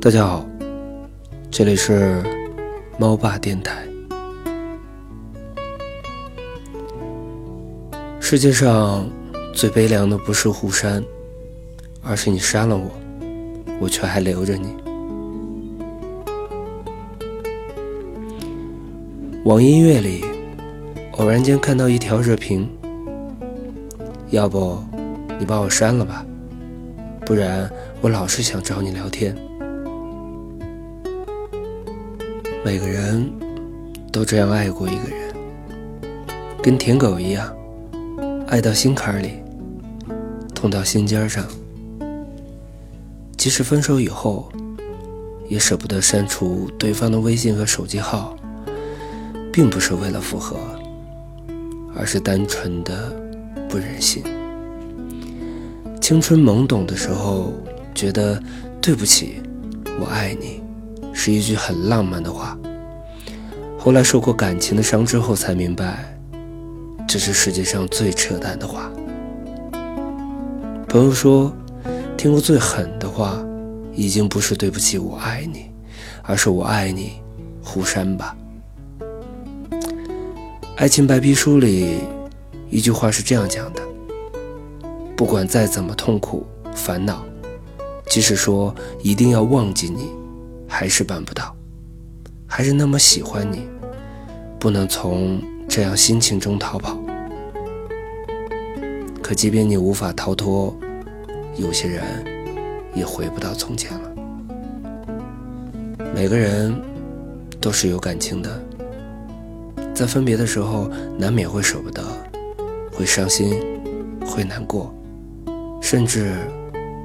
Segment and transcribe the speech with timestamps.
[0.00, 0.46] 大家好，
[1.50, 2.22] 这里是
[3.00, 3.82] 猫爸电台。
[8.20, 9.10] 世界上
[9.52, 11.02] 最悲凉的不是互删，
[12.00, 12.88] 而是你删了我，
[13.80, 14.68] 我却还留着你。
[19.44, 20.24] 网音乐里
[21.14, 22.70] 偶然间看到一条热评，
[24.30, 24.78] 要不
[25.40, 26.24] 你把我删了吧，
[27.26, 27.68] 不然
[28.00, 29.36] 我老是想找你聊天。
[32.64, 33.30] 每个人
[34.12, 35.34] 都这样爱过一个人，
[36.62, 37.54] 跟舔狗一样，
[38.48, 39.34] 爱到心坎里，
[40.54, 41.46] 痛到心尖上。
[43.36, 44.50] 即使分手以后，
[45.48, 48.36] 也舍不得删除对方的微信和手机号，
[49.52, 50.56] 并不是为了复合，
[51.94, 53.12] 而是单纯的
[53.68, 54.22] 不忍心。
[56.00, 57.52] 青春懵懂的时候，
[57.94, 58.42] 觉得
[58.80, 59.40] 对不起，
[60.00, 60.60] 我爱你。
[61.20, 62.56] 是一句很浪漫的话。
[63.76, 66.16] 后来受过感情的伤之后，才明白，
[67.08, 68.88] 这是世界上最扯淡的话。
[70.86, 71.52] 朋友说，
[72.16, 73.44] 听过最狠的话，
[73.92, 75.68] 已经不是对不起我爱你，
[76.22, 77.14] 而是我爱你，
[77.64, 78.36] 互删吧。
[80.76, 81.98] 爱情白皮书里
[82.70, 83.82] 一句话是这样讲的：
[85.16, 86.46] 不管再怎么痛苦、
[86.76, 87.24] 烦恼，
[88.08, 90.16] 即使说一定要忘记你。
[90.68, 91.56] 还是办不到，
[92.46, 93.66] 还是那么喜欢你，
[94.60, 96.96] 不能从这样心情中逃跑。
[99.22, 100.76] 可即便你无法逃脱，
[101.56, 102.02] 有些人
[102.94, 104.10] 也回不到从前了。
[106.14, 106.74] 每个人
[107.60, 108.62] 都是有感情的，
[109.94, 112.02] 在分别的时候，难免会舍不得，
[112.92, 113.60] 会伤心，
[114.24, 114.94] 会难过，
[115.80, 116.36] 甚至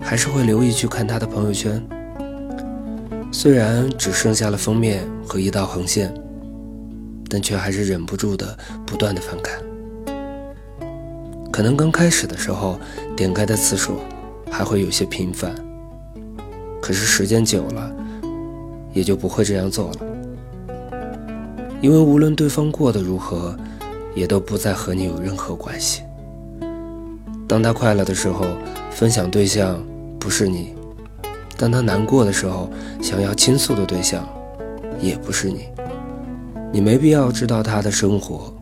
[0.00, 1.82] 还是会留意去看他的朋友圈。
[3.30, 6.12] 虽然只剩下了封面和一道横线，
[7.28, 9.60] 但却还是忍不住的不断的翻看。
[11.52, 12.80] 可能刚开始的时候，
[13.16, 13.98] 点开的次数
[14.50, 15.54] 还会有些频繁，
[16.80, 17.94] 可是时间久了，
[18.92, 19.96] 也就不会这样做了。
[21.80, 23.56] 因为无论对方过得如何，
[24.14, 26.02] 也都不再和你有任何关系。
[27.46, 28.46] 当他快乐的时候，
[28.90, 29.84] 分享对象
[30.18, 30.77] 不是你。
[31.58, 32.70] 当他难过的时候，
[33.02, 34.24] 想要倾诉的对象，
[35.00, 35.64] 也不是你。
[36.72, 38.54] 你没必要知道他的生活，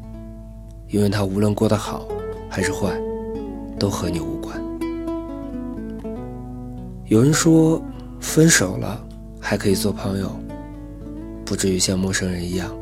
[0.88, 2.08] 因为他无论过得好
[2.48, 2.98] 还是坏，
[3.78, 4.58] 都和你无关。
[7.04, 7.82] 有人说，
[8.18, 8.98] 分手了
[9.38, 10.34] 还可以做朋友，
[11.44, 12.74] 不至于像陌生人一样，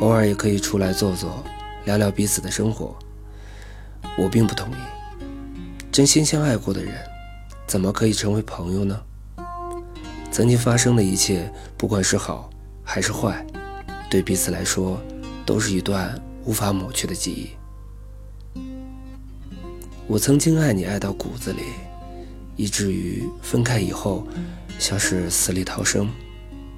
[0.00, 1.42] 偶尔也可以出来坐坐，
[1.86, 2.94] 聊聊彼此的生活。
[4.18, 5.24] 我并不同意，
[5.90, 6.92] 真心相爱过的人。
[7.66, 9.00] 怎么可以成为朋友呢？
[10.30, 12.48] 曾经发生的一切，不管是好
[12.84, 13.44] 还是坏，
[14.08, 15.00] 对彼此来说，
[15.44, 17.50] 都是一段无法抹去的记忆。
[20.06, 21.62] 我曾经爱你爱到骨子里，
[22.54, 24.24] 以至于分开以后，
[24.78, 26.08] 像是死里逃生，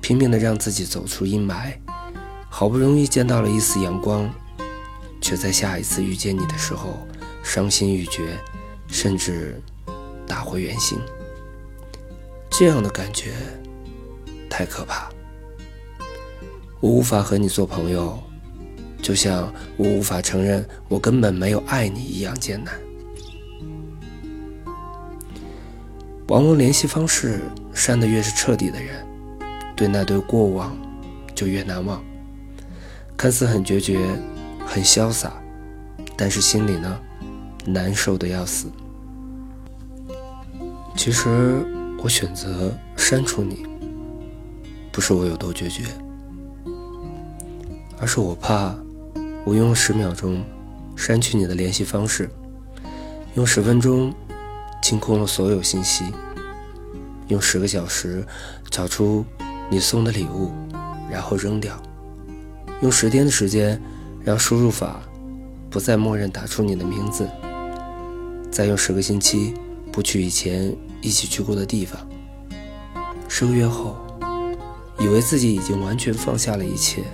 [0.01, 1.75] 拼命的让自己走出阴霾。
[2.49, 4.33] 好不容易见到了一丝阳光，
[5.21, 7.07] 却在下一次遇见你的时候，
[7.43, 8.39] 伤心欲绝，
[8.87, 9.61] 甚至。
[10.29, 10.99] 打回原形，
[12.51, 13.33] 这样的感觉
[14.51, 15.09] 太可怕。
[16.81, 18.17] 我无法和你做朋友，
[19.03, 22.79] 就像我无法承认我根本没有爱你一样艰难。
[26.29, 27.41] 往往联系方式
[27.73, 29.05] 删的越是彻底的人，
[29.75, 30.77] 对那堆过往
[31.35, 32.05] 就越难忘。
[33.17, 33.99] 看似很决绝，
[34.67, 35.33] 很潇洒，
[36.17, 37.01] 但是心里呢，
[37.65, 38.71] 难受的要死。
[40.99, 41.65] 其实
[42.03, 43.65] 我选择删除你，
[44.91, 45.85] 不是我有多决绝，
[48.01, 48.75] 而是我怕
[49.45, 50.45] 我用十秒钟
[50.97, 52.29] 删去你的联系方式，
[53.37, 54.13] 用十分钟
[54.83, 56.05] 清空了所有信息，
[57.29, 58.27] 用十个小时
[58.69, 59.25] 找出
[59.71, 60.51] 你送的礼物，
[61.09, 61.81] 然后扔掉，
[62.83, 63.81] 用十天的时间
[64.25, 65.01] 让输入法
[65.71, 67.27] 不再默认打出你的名字，
[68.51, 69.55] 再用十个星期
[69.93, 70.77] 不去以前。
[71.01, 71.97] 一起去过的地方，
[73.29, 73.97] 十个月后，
[74.99, 77.05] 以为自己已经完全放下了一切，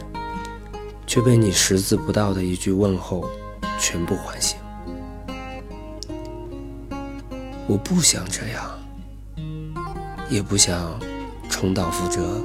[1.07, 3.29] 却被你十字不到的一句问候
[3.79, 4.57] 全部唤醒。
[7.67, 8.71] 我不想这样，
[10.31, 10.99] 也不想
[11.51, 12.41] 重蹈覆辙，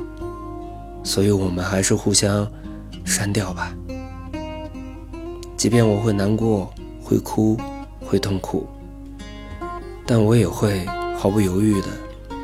[1.05, 2.45] 所以我们还是互相
[3.05, 3.73] 删掉吧。
[5.55, 6.69] 即便我会难过，
[7.01, 7.57] 会哭，
[8.01, 8.67] 会痛苦，
[10.09, 10.83] 但我也会。
[11.21, 11.87] 毫不犹豫的，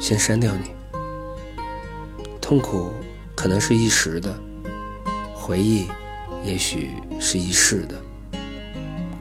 [0.02, 0.72] 先删掉你，
[2.42, 2.92] 痛苦
[3.34, 4.38] 可能是一时的，
[5.34, 5.88] 回忆
[6.44, 6.90] 也许
[7.22, 7.96] 是一世的。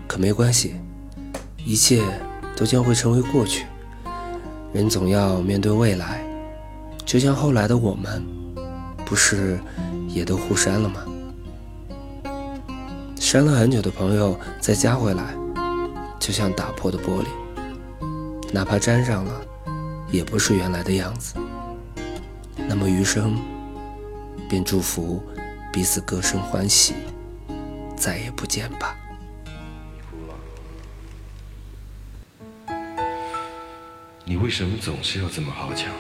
[0.09, 0.75] 可没关系，
[1.65, 2.03] 一切
[2.57, 3.65] 都将会成为过去。
[4.73, 6.27] 人总要面对未来，
[7.07, 8.27] 就像后来的我们，
[9.05, 9.61] 不是
[10.09, 11.05] 也都互删了吗？
[13.21, 15.33] 删了很久的朋友再加回来，
[16.19, 17.27] 就像打破的玻璃，
[18.55, 19.45] 哪怕粘上了，
[20.13, 21.35] 也不是原来的样子。
[22.57, 23.37] 那么余生，
[24.49, 25.21] 便祝福
[25.73, 26.95] 彼此歌声欢喜，
[27.97, 28.97] 再也不见吧。
[34.25, 35.93] 你为什么总是要这么好强？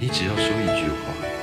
[0.00, 1.35] 你只要说一句话，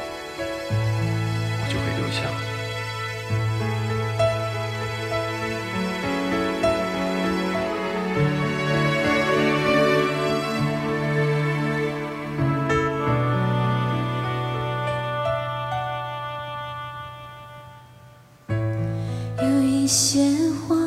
[19.84, 20.24] 一些
[20.66, 20.78] 话，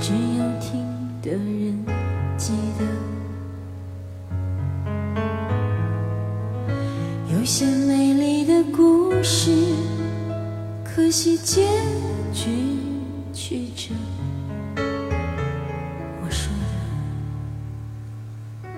[0.00, 0.82] 只有听
[1.20, 1.84] 的人
[2.38, 2.86] 记得；
[7.34, 9.74] 有些美丽的故事，
[10.82, 11.68] 可惜结
[12.32, 12.78] 局
[13.34, 13.94] 曲折。
[16.22, 16.50] 我说
[18.62, 18.70] 的，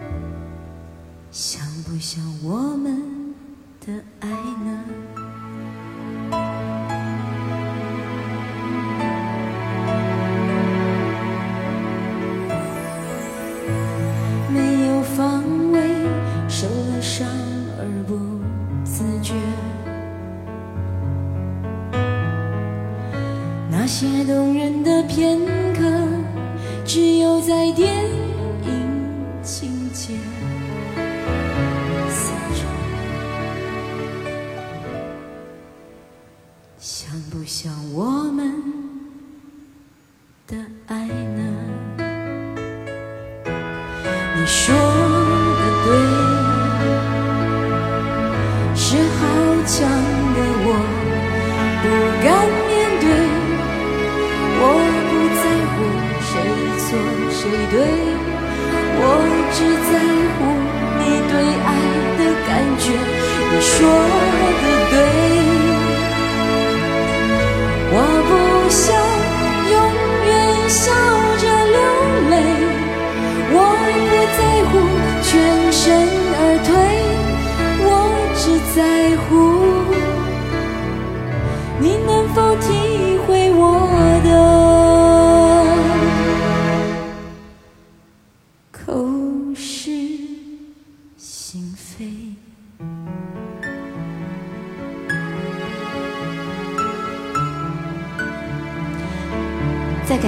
[1.30, 3.32] 像不像我们
[3.86, 4.28] 的爱
[27.22, 28.04] 就在电
[28.64, 30.14] 影情节。
[36.80, 38.52] 像不像我们
[40.48, 40.56] 的
[40.88, 41.44] 爱呢？
[44.34, 44.74] 你说
[57.72, 59.02] 对我
[59.54, 59.58] 只
[59.88, 59.92] 在
[60.36, 60.38] 乎
[60.98, 61.34] 你对
[61.64, 61.68] 爱
[62.18, 62.84] 的感觉？
[62.92, 63.72] 你说
[64.60, 64.94] 的对，
[67.94, 67.96] 我
[68.28, 68.30] 不
[68.68, 68.84] 想
[69.72, 69.74] 永
[70.28, 70.30] 远
[70.68, 70.80] 笑
[71.40, 71.80] 着流
[72.30, 72.32] 泪，
[73.54, 74.72] 我不在乎
[75.22, 75.30] 全
[75.72, 75.80] 身
[76.38, 76.70] 而退，
[77.84, 77.88] 我
[78.36, 78.42] 只
[78.76, 78.78] 在
[79.16, 79.26] 乎
[81.80, 82.68] 你能否听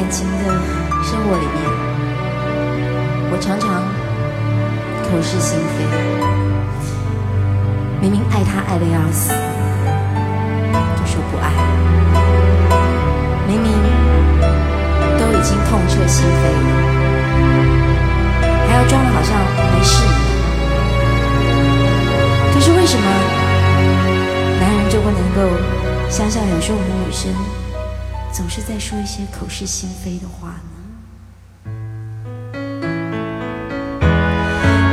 [0.05, 0.45] 感情的
[1.03, 1.65] 生活里面，
[3.33, 3.81] 我常常
[5.03, 5.81] 口是心非。
[8.03, 9.33] 明明爱他爱的要死，
[10.95, 11.49] 就说不爱；
[13.49, 13.73] 明明
[15.17, 16.53] 都已经痛彻心扉，
[18.69, 19.33] 还要装的好像
[19.73, 20.21] 没事一样。
[22.53, 23.07] 可是为什么
[24.61, 25.49] 男人就不能够
[26.11, 27.33] 想想，有时候我们女生？
[28.35, 30.55] 总是在说一些口是心非的话呢。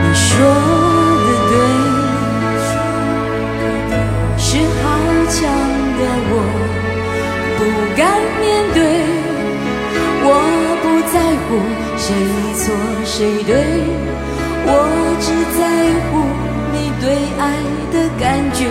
[0.03, 0.45] 你说
[1.25, 1.53] 的对，
[4.37, 4.45] 是
[4.83, 4.83] 好
[5.27, 5.39] 强
[5.97, 6.33] 的我
[7.57, 7.59] 不
[7.97, 7.99] 敢
[8.39, 8.45] 面
[8.75, 8.79] 对，
[10.23, 10.27] 我
[10.83, 11.15] 不在
[11.47, 11.49] 乎
[11.97, 12.05] 谁
[12.53, 12.63] 错
[13.03, 13.51] 谁对，
[14.67, 14.69] 我
[15.19, 15.25] 只
[15.57, 15.59] 在
[16.11, 16.11] 乎
[16.71, 17.03] 你对
[17.39, 17.43] 爱
[17.91, 18.69] 的感觉。